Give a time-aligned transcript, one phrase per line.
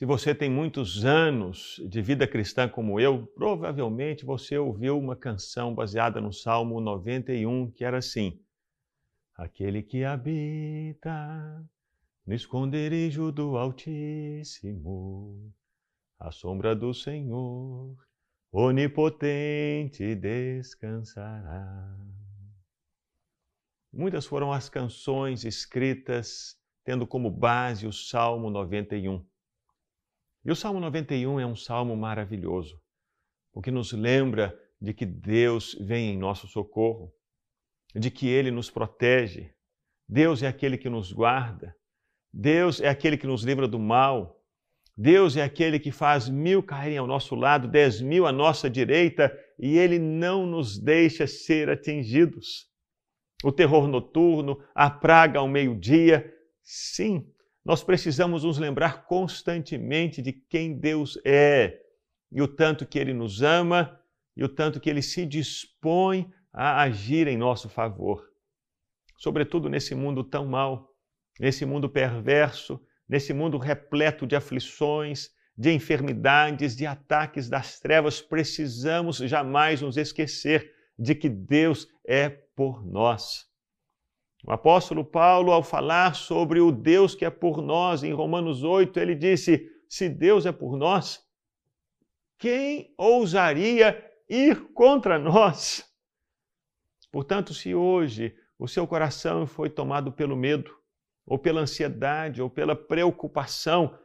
[0.00, 5.74] Se você tem muitos anos de vida cristã como eu, provavelmente você ouviu uma canção
[5.74, 8.42] baseada no Salmo 91 que era assim:
[9.36, 11.62] Aquele que habita
[12.26, 15.52] no esconderijo do Altíssimo,
[16.18, 17.94] à sombra do Senhor,
[18.50, 21.94] onipotente descansará.
[23.92, 29.28] Muitas foram as canções escritas tendo como base o Salmo 91.
[30.44, 32.80] E o Salmo 91 é um salmo maravilhoso,
[33.52, 37.12] porque nos lembra de que Deus vem em nosso socorro,
[37.94, 39.52] de que Ele nos protege.
[40.08, 41.74] Deus é aquele que nos guarda.
[42.32, 44.40] Deus é aquele que nos livra do mal.
[44.96, 49.36] Deus é aquele que faz mil caírem ao nosso lado, dez mil à nossa direita,
[49.58, 52.66] e Ele não nos deixa ser atingidos.
[53.44, 56.32] O terror noturno, a praga ao meio-dia,
[56.62, 57.26] sim,
[57.64, 61.80] nós precisamos nos lembrar constantemente de quem Deus é
[62.32, 64.00] e o tanto que Ele nos ama
[64.36, 68.26] e o tanto que Ele se dispõe a agir em nosso favor.
[69.16, 70.88] Sobretudo nesse mundo tão mau,
[71.38, 79.18] nesse mundo perverso, nesse mundo repleto de aflições, de enfermidades, de ataques das trevas, precisamos
[79.18, 83.49] jamais nos esquecer de que Deus é por nós.
[84.44, 88.98] O apóstolo Paulo, ao falar sobre o Deus que é por nós, em Romanos 8,
[88.98, 91.20] ele disse: Se Deus é por nós,
[92.38, 95.84] quem ousaria ir contra nós?
[97.12, 100.74] Portanto, se hoje o seu coração foi tomado pelo medo,
[101.26, 103.98] ou pela ansiedade, ou pela preocupação,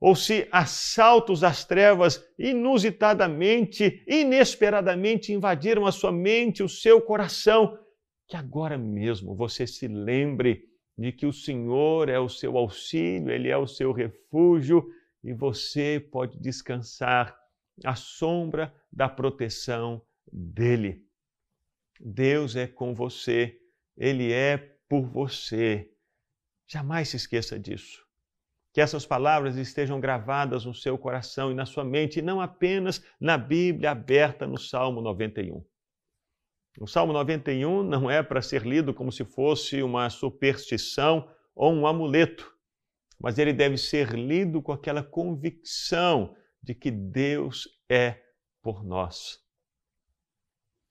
[0.00, 7.78] ou se assaltos das trevas inusitadamente, inesperadamente invadiram a sua mente, o seu coração,
[8.26, 13.48] que agora mesmo você se lembre de que o Senhor é o seu auxílio, Ele
[13.48, 14.86] é o seu refúgio
[15.22, 17.36] e você pode descansar
[17.84, 21.06] à sombra da proteção dEle.
[22.00, 23.58] Deus é com você,
[23.96, 24.56] Ele é
[24.88, 25.90] por você.
[26.66, 28.04] Jamais se esqueça disso.
[28.72, 33.04] Que essas palavras estejam gravadas no seu coração e na sua mente, e não apenas
[33.20, 35.62] na Bíblia aberta no Salmo 91.
[36.80, 41.86] O Salmo 91 não é para ser lido como se fosse uma superstição ou um
[41.86, 42.50] amuleto,
[43.20, 48.20] mas ele deve ser lido com aquela convicção de que Deus é
[48.62, 49.38] por nós.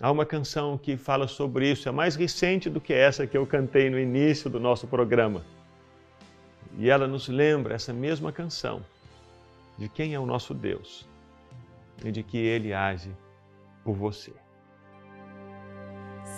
[0.00, 3.46] Há uma canção que fala sobre isso, é mais recente do que essa que eu
[3.46, 5.44] cantei no início do nosso programa.
[6.76, 8.84] E ela nos lembra, essa mesma canção,
[9.76, 11.08] de quem é o nosso Deus
[12.04, 13.10] e de que Ele age
[13.82, 14.32] por você.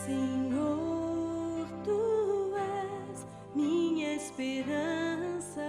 [0.05, 5.61] Senhor, Tu és minha esperança,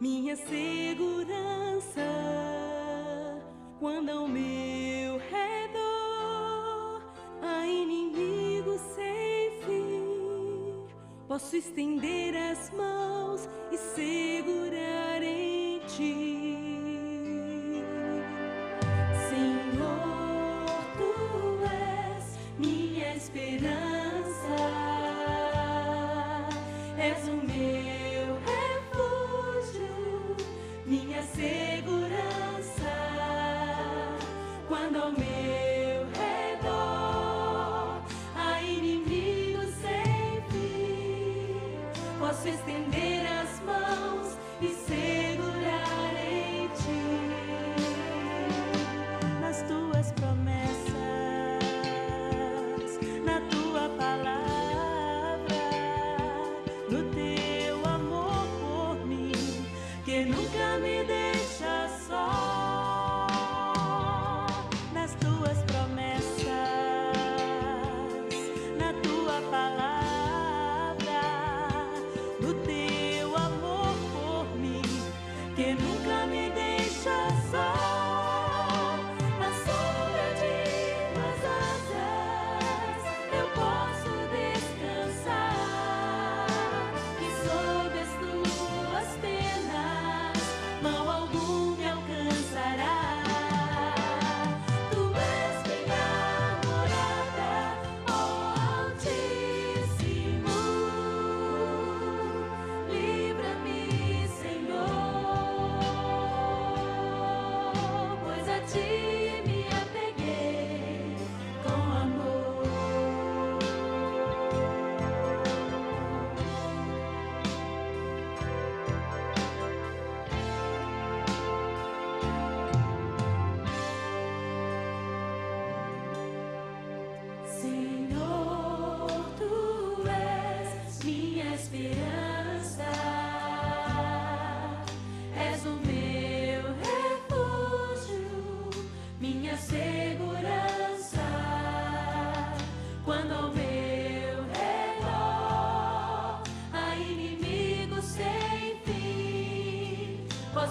[0.00, 2.00] minha segurança
[3.80, 7.02] quando ao meu redor
[7.42, 10.86] há inimigos sem fim.
[11.26, 14.25] Posso estender as mãos e segurar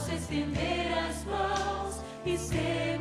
[0.10, 2.95] estender as mãos e ser.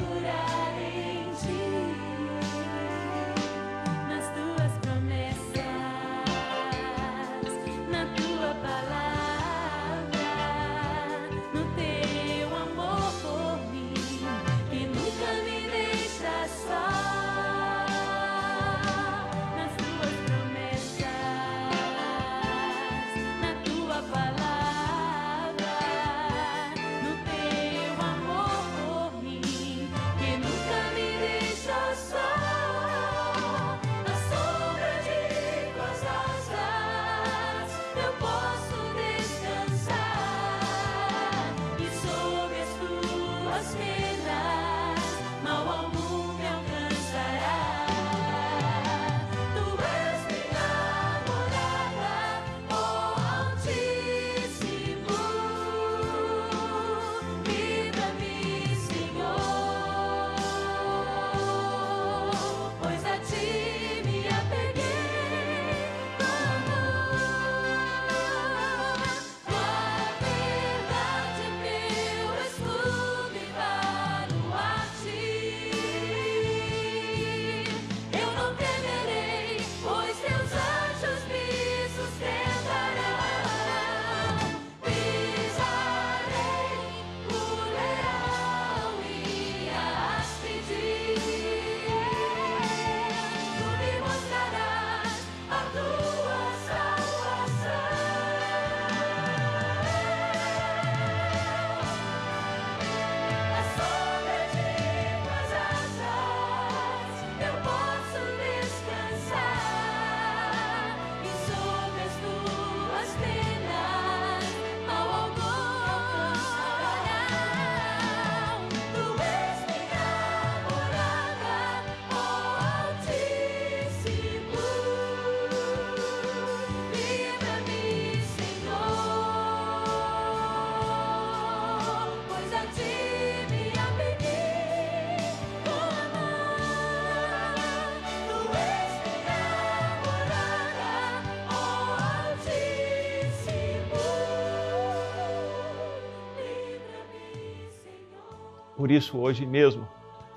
[148.84, 149.88] Por isso, hoje mesmo,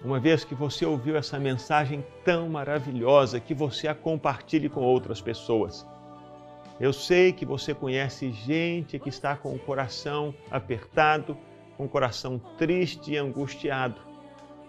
[0.02, 5.20] uma vez que você ouviu essa mensagem tão maravilhosa, que você a compartilhe com outras
[5.20, 5.86] pessoas.
[6.80, 11.38] Eu sei que você conhece gente que está com o coração apertado,
[11.76, 14.00] com o coração triste e angustiado,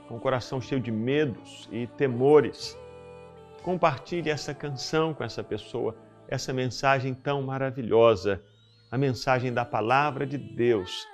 [0.08, 2.76] com o coração cheio de medos e temores.
[3.62, 5.94] Compartilhe essa canção com essa pessoa,
[6.26, 8.42] essa mensagem tão maravilhosa,
[8.90, 11.06] a mensagem da palavra de Deus.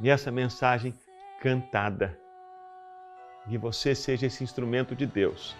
[0.00, 0.92] E essa mensagem
[1.42, 2.16] cantada.
[3.48, 5.56] Que você seja esse instrumento de Deus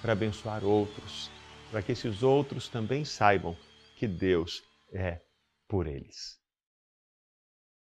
[0.00, 1.28] para abençoar outros,
[1.72, 3.56] para que esses outros também saibam
[3.96, 4.62] que Deus
[4.92, 5.20] é
[5.68, 6.43] por eles.